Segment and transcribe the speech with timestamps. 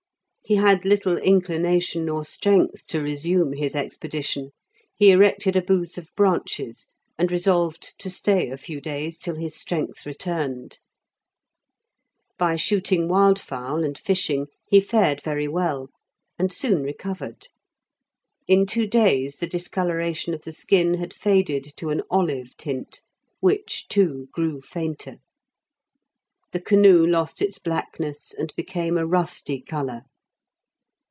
[0.43, 4.51] He had little inclination or strength to resume his expedition;
[4.93, 9.55] he erected a booth of branches, and resolved to stay a few days till his
[9.55, 10.79] strength returned.
[12.37, 15.87] By shooting wildfowl, and fishing, he fared very well,
[16.37, 17.47] and soon recovered.
[18.45, 22.99] In two days the discoloration of the skin had faded to an olive tint,
[23.39, 25.19] which, too, grew fainter.
[26.51, 30.01] The canoe lost its blackness, and became a rusty colour.